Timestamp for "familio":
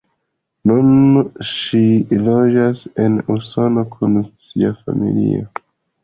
4.79-5.45